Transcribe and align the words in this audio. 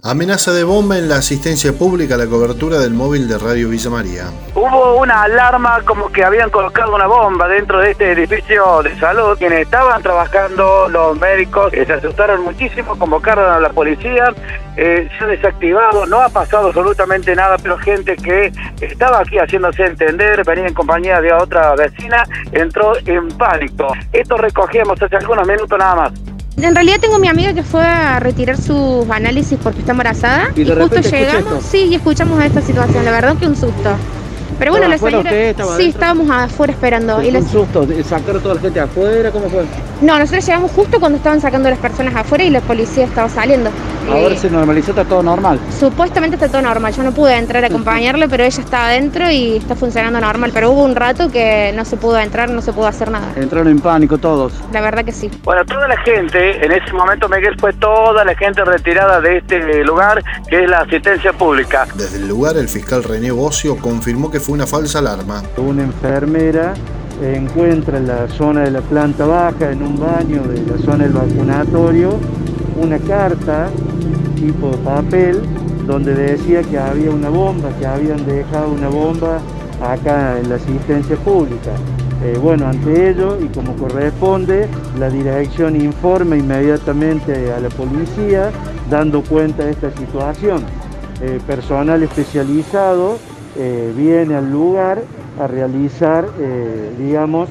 Amenaza 0.00 0.52
de 0.52 0.62
bomba 0.62 0.96
en 0.96 1.08
la 1.08 1.16
asistencia 1.16 1.72
pública 1.72 2.14
a 2.14 2.18
la 2.18 2.28
cobertura 2.28 2.78
del 2.78 2.94
móvil 2.94 3.26
de 3.26 3.36
Radio 3.36 3.68
Villa 3.68 3.90
María. 3.90 4.26
Hubo 4.54 4.94
una 4.94 5.24
alarma 5.24 5.80
como 5.84 6.12
que 6.12 6.22
habían 6.22 6.50
colocado 6.50 6.94
una 6.94 7.08
bomba 7.08 7.48
dentro 7.48 7.80
de 7.80 7.90
este 7.90 8.12
edificio 8.12 8.80
de 8.84 8.96
salud. 9.00 9.36
Quienes 9.36 9.62
estaban 9.62 10.00
trabajando, 10.00 10.88
los 10.88 11.18
médicos, 11.18 11.72
se 11.72 11.92
asustaron 11.92 12.44
muchísimo, 12.44 12.96
convocaron 12.96 13.50
a 13.50 13.58
la 13.58 13.70
policía, 13.70 14.32
eh, 14.76 15.08
se 15.18 15.24
ha 15.24 15.26
desactivado, 15.26 16.06
no 16.06 16.20
ha 16.20 16.28
pasado 16.28 16.68
absolutamente 16.68 17.34
nada, 17.34 17.56
pero 17.60 17.76
gente 17.78 18.14
que 18.14 18.52
estaba 18.80 19.18
aquí 19.18 19.36
haciéndose 19.36 19.84
entender, 19.84 20.44
venía 20.44 20.68
en 20.68 20.74
compañía 20.74 21.20
de 21.20 21.32
otra 21.32 21.74
vecina, 21.74 22.22
entró 22.52 22.92
en 23.04 23.26
pánico. 23.30 23.88
Esto 24.12 24.36
recogíamos 24.36 25.02
hace 25.02 25.16
algunos 25.16 25.44
minutos 25.44 25.76
nada 25.76 25.96
más. 25.96 26.37
En 26.60 26.74
realidad 26.74 26.98
tengo 27.00 27.18
mi 27.18 27.28
amiga 27.28 27.52
que 27.54 27.62
fue 27.62 27.84
a 27.84 28.18
retirar 28.18 28.56
sus 28.56 29.08
análisis 29.10 29.58
porque 29.62 29.80
está 29.80 29.92
embarazada 29.92 30.50
y, 30.56 30.64
justo 30.64 31.00
llegamos, 31.00 31.64
sí, 31.64 31.84
y 31.84 31.94
escuchamos 31.94 32.42
esta 32.42 32.60
situación, 32.60 33.04
la 33.04 33.12
verdad 33.12 33.36
que 33.36 33.46
un 33.46 33.56
susto. 33.56 33.96
Pero 34.58 34.72
bueno, 34.72 34.88
la 34.88 34.98
salida, 34.98 35.30
sí, 35.76 35.84
estábamos 35.88 36.28
afuera 36.30 36.72
esperando. 36.72 37.22
¿Y 37.22 37.28
un 37.28 37.48
susto? 37.48 37.86
¿Sacaron 38.08 38.42
toda 38.42 38.56
la 38.56 38.60
gente 38.60 38.80
afuera? 38.80 39.30
¿Cómo 39.30 39.48
fue? 39.48 39.64
No, 40.02 40.18
nosotros 40.18 40.44
llegamos 40.44 40.72
justo 40.72 40.98
cuando 40.98 41.18
estaban 41.18 41.40
sacando 41.40 41.68
a 41.68 41.70
las 41.70 41.80
personas 41.80 42.16
afuera 42.16 42.42
y 42.42 42.50
la 42.50 42.60
policía 42.60 43.04
estaba 43.04 43.28
saliendo. 43.28 43.70
Ahora 44.10 44.36
se 44.36 44.50
normalizó, 44.50 44.90
está 44.90 45.04
todo 45.04 45.22
normal. 45.22 45.58
Supuestamente 45.78 46.36
está 46.36 46.48
todo 46.48 46.62
normal. 46.62 46.94
Yo 46.94 47.02
no 47.02 47.12
pude 47.12 47.36
entrar 47.36 47.62
a 47.64 47.66
acompañarle, 47.66 48.28
pero 48.28 48.44
ella 48.44 48.62
está 48.62 48.86
adentro 48.86 49.30
y 49.30 49.56
está 49.56 49.74
funcionando 49.74 50.20
normal. 50.20 50.50
Pero 50.54 50.70
hubo 50.70 50.82
un 50.84 50.96
rato 50.96 51.30
que 51.30 51.72
no 51.76 51.84
se 51.84 51.96
pudo 51.96 52.18
entrar, 52.18 52.50
no 52.50 52.62
se 52.62 52.72
pudo 52.72 52.86
hacer 52.86 53.10
nada. 53.10 53.32
Entraron 53.36 53.68
en 53.68 53.80
pánico 53.80 54.18
todos. 54.18 54.52
La 54.72 54.80
verdad 54.80 55.04
que 55.04 55.12
sí. 55.12 55.30
Bueno, 55.44 55.64
toda 55.64 55.88
la 55.88 55.96
gente, 55.98 56.64
en 56.64 56.72
ese 56.72 56.92
momento 56.92 57.28
Miguel 57.28 57.56
fue 57.58 57.72
toda 57.74 58.24
la 58.24 58.34
gente 58.34 58.64
retirada 58.64 59.20
de 59.20 59.38
este 59.38 59.84
lugar, 59.84 60.22
que 60.48 60.64
es 60.64 60.70
la 60.70 60.80
asistencia 60.80 61.32
pública. 61.32 61.86
Desde 61.94 62.18
el 62.18 62.28
lugar, 62.28 62.56
el 62.56 62.68
fiscal 62.68 63.04
René 63.04 63.30
Bocio 63.30 63.76
confirmó 63.76 64.30
que 64.30 64.40
fue 64.40 64.54
una 64.54 64.66
falsa 64.66 64.98
alarma. 65.00 65.42
Una 65.56 65.82
enfermera 65.82 66.74
encuentra 67.22 67.98
en 67.98 68.06
la 68.06 68.28
zona 68.28 68.62
de 68.62 68.70
la 68.70 68.80
planta 68.80 69.26
baja, 69.26 69.70
en 69.70 69.82
un 69.82 69.98
baño 69.98 70.42
de 70.42 70.62
la 70.62 70.78
zona 70.78 71.04
del 71.04 71.12
vacunatorio, 71.12 72.18
una 72.76 72.98
carta 72.98 73.68
tipo 74.38 74.70
de 74.70 74.78
papel 74.78 75.42
donde 75.86 76.14
decía 76.14 76.62
que 76.62 76.78
había 76.78 77.10
una 77.10 77.30
bomba, 77.30 77.70
que 77.78 77.86
habían 77.86 78.24
dejado 78.26 78.72
una 78.72 78.88
bomba 78.88 79.40
acá 79.82 80.38
en 80.38 80.48
la 80.48 80.56
asistencia 80.56 81.16
pública. 81.16 81.72
Eh, 82.24 82.36
bueno, 82.42 82.66
ante 82.66 83.10
ello 83.10 83.38
y 83.40 83.46
como 83.46 83.74
corresponde, 83.76 84.68
la 84.98 85.08
dirección 85.08 85.76
informa 85.80 86.36
inmediatamente 86.36 87.52
a 87.52 87.60
la 87.60 87.68
policía 87.68 88.50
dando 88.90 89.22
cuenta 89.22 89.64
de 89.64 89.70
esta 89.70 89.90
situación. 89.92 90.64
Eh, 91.20 91.40
personal 91.46 92.02
especializado 92.02 93.18
eh, 93.56 93.92
viene 93.96 94.34
al 94.34 94.50
lugar 94.50 95.02
a 95.40 95.46
realizar, 95.46 96.26
digamos, 96.98 97.48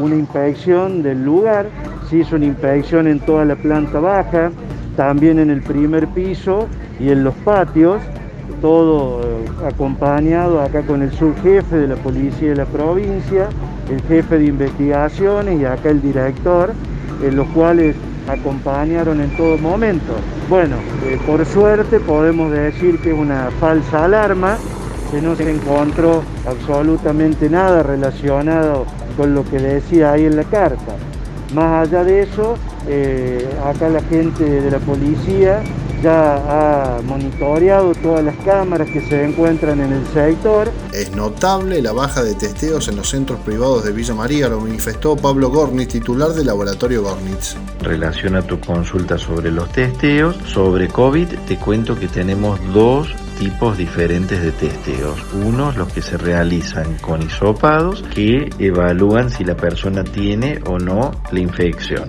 una 0.00 0.14
inspección 0.14 1.02
del 1.02 1.24
lugar. 1.24 1.66
Se 2.08 2.18
hizo 2.18 2.36
una 2.36 2.46
inspección 2.46 3.08
en 3.08 3.18
toda 3.18 3.44
la 3.44 3.56
planta 3.56 3.98
baja, 3.98 4.52
también 4.96 5.38
en 5.38 5.50
el 5.50 5.62
primer 5.62 6.08
piso 6.08 6.66
y 6.98 7.10
en 7.10 7.24
los 7.24 7.34
patios, 7.34 8.00
todo 8.60 9.20
eh, 9.22 9.44
acompañado 9.66 10.60
acá 10.60 10.82
con 10.82 11.02
el 11.02 11.12
subjefe 11.12 11.76
de 11.76 11.88
la 11.88 11.96
policía 11.96 12.50
de 12.50 12.56
la 12.56 12.64
provincia, 12.64 13.48
el 13.90 14.00
jefe 14.02 14.38
de 14.38 14.46
investigaciones 14.46 15.60
y 15.60 15.64
acá 15.64 15.90
el 15.90 16.00
director, 16.00 16.72
en 17.22 17.36
los 17.36 17.46
cuales 17.48 17.94
acompañaron 18.28 19.20
en 19.20 19.36
todo 19.36 19.56
momento. 19.58 20.14
Bueno, 20.48 20.76
eh, 21.06 21.18
por 21.26 21.44
suerte 21.46 22.00
podemos 22.00 22.50
decir 22.50 22.98
que 23.00 23.12
es 23.12 23.18
una 23.18 23.50
falsa 23.60 24.04
alarma, 24.04 24.56
que 25.10 25.22
no 25.22 25.36
se 25.36 25.48
encontró 25.48 26.22
absolutamente 26.48 27.48
nada 27.48 27.82
relacionado 27.82 28.86
con 29.16 29.34
lo 29.34 29.44
que 29.44 29.58
decía 29.58 30.12
ahí 30.12 30.24
en 30.24 30.36
la 30.36 30.44
carta. 30.44 30.96
Más 31.54 31.86
allá 31.86 32.02
de 32.02 32.22
eso, 32.22 32.56
eh, 32.88 33.48
acá 33.64 33.88
la 33.88 34.02
gente 34.02 34.44
de 34.44 34.70
la 34.70 34.78
policía 34.78 35.62
ya 36.02 36.98
ha 36.98 37.02
monitoreado 37.02 37.94
todas 37.94 38.24
las 38.24 38.36
cámaras 38.44 38.88
que 38.90 39.00
se 39.00 39.24
encuentran 39.24 39.80
en 39.80 39.92
el 39.92 40.06
sector. 40.08 40.70
Es 40.92 41.10
notable 41.12 41.80
la 41.82 41.92
baja 41.92 42.22
de 42.22 42.34
testeos 42.34 42.88
en 42.88 42.96
los 42.96 43.08
centros 43.08 43.40
privados 43.40 43.84
de 43.84 43.92
Villa 43.92 44.14
María, 44.14 44.48
lo 44.48 44.60
manifestó 44.60 45.16
Pablo 45.16 45.50
Gornitz, 45.50 45.92
titular 45.92 46.30
del 46.30 46.46
laboratorio 46.46 47.02
Gornitz. 47.02 47.56
En 47.80 47.84
relación 47.84 48.36
a 48.36 48.42
tu 48.42 48.60
consulta 48.60 49.18
sobre 49.18 49.50
los 49.50 49.70
testeos, 49.72 50.36
sobre 50.46 50.88
COVID, 50.88 51.28
te 51.46 51.56
cuento 51.56 51.98
que 51.98 52.08
tenemos 52.08 52.60
dos 52.72 53.14
tipos 53.38 53.76
diferentes 53.76 54.40
de 54.42 54.52
testeos. 54.52 55.18
Unos 55.44 55.76
los 55.76 55.92
que 55.92 56.02
se 56.02 56.16
realizan 56.16 56.96
con 57.00 57.22
hisopados 57.22 58.02
que 58.14 58.50
evalúan 58.58 59.30
si 59.30 59.44
la 59.44 59.56
persona 59.56 60.04
tiene 60.04 60.60
o 60.66 60.78
no 60.78 61.10
la 61.32 61.40
infección 61.40 62.04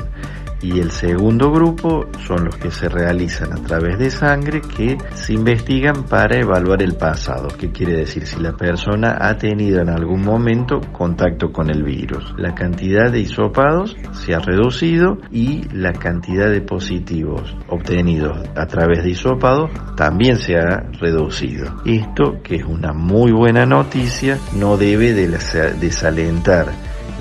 y 0.62 0.80
el 0.80 0.92
segundo 0.92 1.52
grupo 1.52 2.08
son 2.26 2.46
los 2.46 2.58
que 2.58 2.72
se 2.72 2.90
realizan 2.90 3.54
a 3.54 3.62
través 3.62 4.00
de 4.00 4.10
sangre 4.10 4.62
que 4.62 4.98
se 5.14 5.34
investigan 5.34 6.04
para 6.04 6.40
evaluar 6.40 6.82
el 6.82 6.96
pasado, 6.96 7.48
que 7.50 7.72
quiere 7.72 7.98
decir 7.98 8.26
si 8.26 8.40
la 8.40 8.54
persona 8.54 9.18
ha 9.20 9.38
tenido 9.38 9.82
en 9.82 9.90
algún 9.90 10.22
momento 10.22 10.82
contacto 10.92 11.52
con 11.52 11.70
el 11.70 11.84
virus. 11.84 12.34
La 12.38 12.56
cantidad 12.56 13.12
de 13.12 13.20
hisopados 13.20 13.96
se 14.14 14.34
ha 14.34 14.40
reducido 14.40 15.18
y 15.32 15.68
la 15.74 15.94
cantidad 15.94 16.50
de 16.50 16.62
positivos 16.62 17.56
obtenidos 17.68 18.38
a 18.56 18.66
través 18.66 19.04
de 19.04 19.12
hisopados 19.12 19.70
también 19.96 20.38
se 20.38 20.58
ha 20.58 20.90
reducido. 21.00 21.82
Esto, 21.86 22.42
que 22.44 22.56
es 22.56 22.66
una 22.66 22.94
muy 22.94 23.32
buena 23.32 23.66
noticia, 23.66 24.38
no 24.56 24.78
debe 24.78 25.14
desalentar 25.14 26.68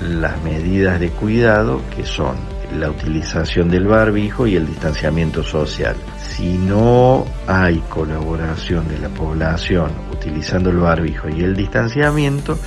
las 0.01 0.43
medidas 0.43 0.99
de 0.99 1.09
cuidado 1.09 1.81
que 1.95 2.05
son 2.05 2.56
la 2.73 2.89
utilización 2.89 3.69
del 3.69 3.87
barbijo 3.87 4.47
y 4.47 4.55
el 4.55 4.67
distanciamiento 4.67 5.43
social. 5.43 5.95
Si 6.17 6.57
no 6.57 7.25
hay 7.47 7.79
colaboración 7.89 8.87
de 8.87 8.99
la 8.99 9.09
población 9.09 9.91
utilizando 10.11 10.69
el 10.69 10.77
barbijo 10.77 11.29
y 11.29 11.41
el 11.41 11.55
distanciamiento, 11.55 12.57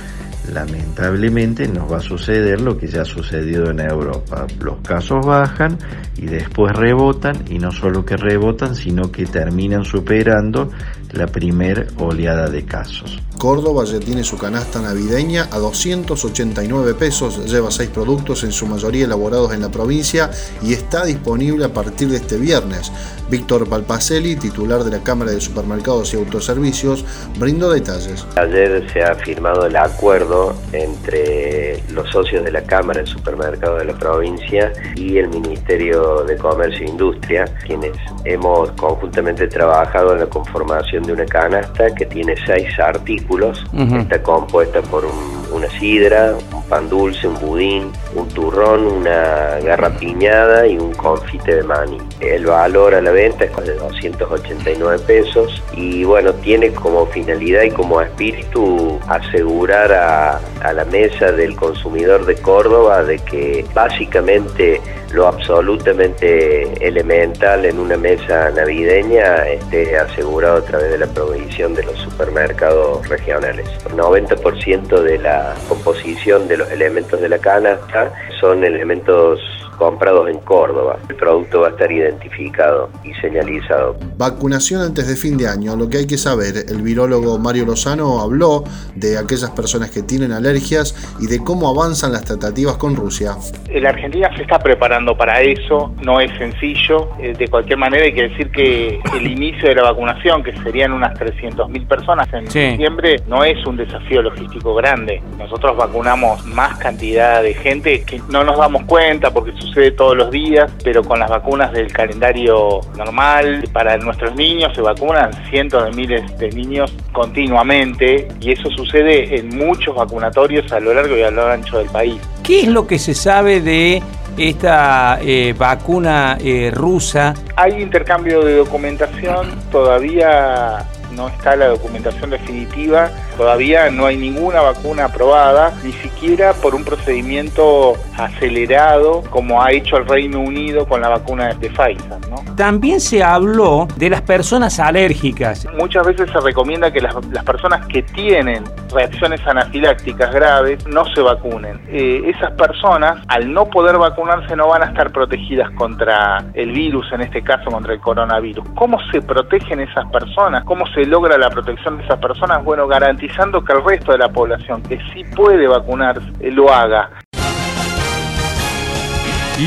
lamentablemente 0.51 1.67
nos 1.67 1.91
va 1.91 1.97
a 1.97 2.01
suceder 2.01 2.61
lo 2.61 2.77
que 2.77 2.87
ya 2.87 3.01
ha 3.01 3.05
sucedido 3.05 3.69
en 3.69 3.79
Europa. 3.79 4.47
Los 4.59 4.77
casos 4.81 5.25
bajan 5.25 5.77
y 6.17 6.25
después 6.25 6.73
rebotan 6.75 7.45
y 7.49 7.59
no 7.59 7.71
solo 7.71 8.05
que 8.05 8.17
rebotan, 8.17 8.75
sino 8.75 9.11
que 9.11 9.25
terminan 9.25 9.85
superando 9.85 10.69
la 11.11 11.27
primer 11.27 11.87
oleada 11.97 12.49
de 12.49 12.65
casos. 12.65 13.19
Córdoba 13.37 13.85
ya 13.85 13.99
tiene 13.99 14.23
su 14.23 14.37
canasta 14.37 14.79
navideña 14.81 15.47
a 15.51 15.57
289 15.57 16.93
pesos, 16.93 17.51
lleva 17.51 17.71
seis 17.71 17.89
productos 17.89 18.43
en 18.43 18.51
su 18.51 18.67
mayoría 18.67 19.05
elaborados 19.05 19.53
en 19.53 19.61
la 19.61 19.69
provincia 19.69 20.29
y 20.61 20.73
está 20.73 21.05
disponible 21.05 21.65
a 21.65 21.73
partir 21.73 22.09
de 22.09 22.17
este 22.17 22.37
viernes. 22.37 22.91
Víctor 23.31 23.67
Palpacelli, 23.67 24.35
titular 24.35 24.83
de 24.83 24.91
la 24.91 25.03
Cámara 25.03 25.31
de 25.31 25.41
Supermercados 25.41 26.13
y 26.13 26.17
Autoservicios, 26.17 27.03
brindó 27.39 27.71
detalles. 27.71 28.27
Ayer 28.35 28.87
se 28.91 29.01
ha 29.01 29.15
firmado 29.15 29.65
el 29.65 29.75
acuerdo 29.75 30.30
entre 30.73 31.83
los 31.91 32.09
socios 32.09 32.43
de 32.43 32.51
la 32.51 32.61
Cámara 32.63 33.01
de 33.01 33.07
Supermercados 33.07 33.79
de 33.79 33.85
la 33.85 33.97
provincia 33.97 34.71
y 34.95 35.17
el 35.17 35.27
Ministerio 35.29 36.23
de 36.23 36.37
Comercio 36.37 36.85
e 36.85 36.89
Industria, 36.89 37.45
quienes 37.65 37.91
hemos 38.25 38.71
conjuntamente 38.71 39.47
trabajado 39.47 40.13
en 40.13 40.19
la 40.19 40.25
conformación 40.27 41.03
de 41.03 41.13
una 41.13 41.25
canasta 41.25 41.93
que 41.93 42.05
tiene 42.05 42.35
seis 42.45 42.79
artículos. 42.79 43.63
Está 43.99 44.21
compuesta 44.21 44.81
por 44.81 45.05
una 45.51 45.69
sidra, 45.79 46.35
un 46.53 46.60
pan 46.71 46.87
dulce, 46.87 47.27
un 47.27 47.37
budín, 47.41 47.91
un 48.15 48.29
turrón, 48.29 48.87
una 48.87 49.59
garrapiñada 49.61 50.65
y 50.65 50.77
un 50.77 50.93
confite 50.93 51.55
de 51.57 51.63
maní. 51.63 51.97
El 52.21 52.45
valor 52.45 52.95
a 52.95 53.01
la 53.01 53.11
venta 53.11 53.43
es 53.43 53.55
de 53.57 53.75
289 53.75 55.03
pesos 55.05 55.61
y 55.73 56.05
bueno, 56.05 56.33
tiene 56.35 56.71
como 56.71 57.05
finalidad 57.07 57.63
y 57.63 57.71
como 57.71 57.99
espíritu 57.99 58.99
asegurar 59.09 59.91
a, 59.91 60.39
a 60.63 60.73
la 60.73 60.85
mesa 60.85 61.31
del 61.31 61.55
consumidor 61.55 62.25
de 62.25 62.35
Córdoba 62.35 63.03
de 63.03 63.19
que 63.19 63.65
básicamente 63.73 64.81
lo 65.13 65.27
absolutamente 65.27 66.87
elemental 66.87 67.65
en 67.65 67.79
una 67.79 67.97
mesa 67.97 68.49
navideña 68.51 69.47
esté 69.47 69.97
asegurado 69.97 70.57
a 70.57 70.65
través 70.65 70.91
de 70.91 70.97
la 70.99 71.07
provisión 71.07 71.73
de 71.73 71.83
los 71.83 71.97
supermercados 71.99 73.07
regionales. 73.09 73.67
El 73.87 73.97
90% 73.97 75.01
de 75.01 75.17
la 75.19 75.53
composición 75.67 76.47
de 76.47 76.57
los 76.57 76.71
elementos 76.71 77.19
de 77.19 77.29
la 77.29 77.39
canasta 77.39 78.13
son 78.39 78.63
elementos 78.63 79.39
comprados 79.81 80.29
en 80.29 80.37
Córdoba. 80.41 80.99
El 81.09 81.15
producto 81.15 81.61
va 81.61 81.69
a 81.69 81.71
estar 81.71 81.91
identificado 81.91 82.91
y 83.03 83.15
señalizado. 83.15 83.95
Vacunación 84.15 84.83
antes 84.83 85.07
de 85.07 85.15
fin 85.15 85.39
de 85.39 85.47
año. 85.47 85.75
Lo 85.75 85.89
que 85.89 85.97
hay 85.97 86.05
que 86.05 86.19
saber, 86.19 86.53
el 86.69 86.83
virólogo 86.83 87.39
Mario 87.39 87.65
Lozano 87.65 88.21
habló 88.21 88.63
de 88.93 89.17
aquellas 89.17 89.49
personas 89.49 89.89
que 89.89 90.03
tienen 90.03 90.33
alergias 90.33 91.17
y 91.19 91.25
de 91.25 91.39
cómo 91.43 91.67
avanzan 91.67 92.11
las 92.11 92.25
tratativas 92.25 92.77
con 92.77 92.95
Rusia. 92.95 93.35
La 93.73 93.89
Argentina 93.89 94.29
se 94.35 94.43
está 94.43 94.59
preparando 94.59 95.17
para 95.17 95.41
eso, 95.41 95.91
no 96.03 96.19
es 96.19 96.31
sencillo. 96.37 97.09
Eh, 97.19 97.33
de 97.35 97.47
cualquier 97.47 97.79
manera 97.79 98.03
hay 98.03 98.13
que 98.13 98.29
decir 98.29 98.51
que 98.51 98.99
el 99.17 99.25
inicio 99.25 99.67
de 99.67 99.73
la 99.73 99.81
vacunación, 99.81 100.43
que 100.43 100.55
serían 100.57 100.91
unas 100.91 101.17
300.000 101.19 101.87
personas 101.87 102.31
en 102.33 102.45
diciembre, 102.45 103.19
no 103.27 103.43
es 103.43 103.65
un 103.65 103.77
desafío 103.77 104.21
logístico 104.21 104.75
grande. 104.75 105.23
Nosotros 105.39 105.75
vacunamos 105.75 106.45
más 106.45 106.77
cantidad 106.77 107.41
de 107.41 107.55
gente 107.55 108.03
que 108.03 108.21
no 108.29 108.43
nos 108.43 108.59
damos 108.59 108.83
cuenta 108.83 109.31
porque 109.31 109.53
sucede 109.71 109.91
todos 109.91 110.17
los 110.17 110.31
días, 110.31 110.69
pero 110.83 111.03
con 111.03 111.19
las 111.19 111.29
vacunas 111.29 111.71
del 111.71 111.91
calendario 111.91 112.81
normal, 112.97 113.63
para 113.71 113.97
nuestros 113.97 114.35
niños 114.35 114.73
se 114.75 114.81
vacunan 114.81 115.31
cientos 115.49 115.85
de 115.85 115.91
miles 115.91 116.37
de 116.37 116.49
niños 116.49 116.93
continuamente 117.13 118.27
y 118.41 118.51
eso 118.51 118.69
sucede 118.75 119.37
en 119.37 119.49
muchos 119.49 119.95
vacunatorios 119.95 120.71
a 120.73 120.79
lo 120.79 120.93
largo 120.93 121.15
y 121.15 121.21
a 121.21 121.31
lo 121.31 121.47
ancho 121.47 121.77
del 121.77 121.89
país. 121.89 122.19
¿Qué 122.43 122.61
es 122.61 122.67
lo 122.67 122.85
que 122.85 122.99
se 122.99 123.13
sabe 123.13 123.61
de 123.61 124.01
esta 124.37 125.19
eh, 125.21 125.53
vacuna 125.57 126.37
eh, 126.43 126.71
rusa? 126.73 127.33
Hay 127.55 127.81
intercambio 127.81 128.43
de 128.43 128.57
documentación, 128.57 129.47
todavía 129.71 130.85
no 131.11 131.27
está 131.27 131.55
la 131.55 131.67
documentación 131.67 132.29
definitiva, 132.29 133.09
todavía 133.37 133.89
no 133.89 134.05
hay 134.05 134.17
ninguna 134.17 134.61
vacuna 134.61 135.05
aprobada, 135.05 135.73
ni 135.83 135.91
siquiera 135.93 136.53
por 136.53 136.75
un 136.75 136.83
procedimiento 136.83 137.93
acelerado 138.17 139.23
como 139.29 139.61
ha 139.61 139.71
hecho 139.71 139.97
el 139.97 140.07
Reino 140.07 140.39
Unido 140.39 140.87
con 140.87 141.01
la 141.01 141.09
vacuna 141.09 141.53
de 141.53 141.69
Pfizer. 141.69 142.19
También 142.55 142.99
se 142.99 143.23
habló 143.23 143.87
de 143.95 144.09
las 144.09 144.21
personas 144.21 144.79
alérgicas. 144.79 145.67
Muchas 145.75 146.05
veces 146.05 146.29
se 146.31 146.39
recomienda 146.39 146.91
que 146.91 147.01
las, 147.01 147.15
personas 147.45 147.85
que 147.87 148.03
tienen 148.03 148.63
reacciones 148.93 149.41
anafilácticas 149.45 150.33
graves 150.33 150.85
no 150.87 151.05
se 151.13 151.21
vacunen. 151.21 151.79
Eh, 151.87 152.21
esas 152.25 152.51
personas, 152.51 153.23
al 153.27 153.51
no 153.51 153.65
poder 153.65 153.97
vacunarse, 153.97 154.55
no 154.55 154.67
van 154.67 154.83
a 154.83 154.85
estar 154.85 155.11
protegidas 155.11 155.71
contra 155.71 156.43
el 156.53 156.71
virus, 156.71 157.11
en 157.13 157.21
este 157.21 157.41
caso 157.41 157.69
contra 157.71 157.93
el 157.93 157.99
coronavirus. 157.99 158.67
¿Cómo 158.75 158.97
se 159.11 159.21
protegen 159.21 159.79
esas 159.79 160.05
personas? 160.11 160.63
¿Cómo 160.65 160.85
logra 161.05 161.37
la 161.37 161.49
protección 161.49 161.97
de 161.97 162.03
esas 162.03 162.19
personas? 162.19 162.63
Bueno, 162.63 162.87
garantizando 162.87 163.63
que 163.63 163.73
el 163.73 163.83
resto 163.83 164.11
de 164.11 164.17
la 164.17 164.29
población 164.29 164.81
que 164.83 164.99
sí 165.13 165.23
puede 165.35 165.67
vacunarse 165.67 166.31
lo 166.51 166.71
haga. 166.73 167.09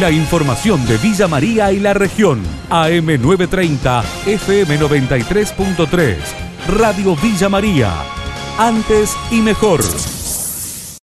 La 0.00 0.10
información 0.10 0.84
de 0.86 0.96
Villa 0.98 1.28
María 1.28 1.70
y 1.70 1.78
la 1.78 1.94
región. 1.94 2.42
AM930, 2.68 4.02
FM93.3. 4.26 6.16
Radio 6.78 7.14
Villa 7.16 7.48
María. 7.48 7.92
Antes 8.58 9.16
y 9.30 9.40
mejor. 9.40 9.80